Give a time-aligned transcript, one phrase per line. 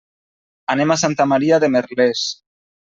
[0.75, 2.27] Anem a Santa Maria de Merlès.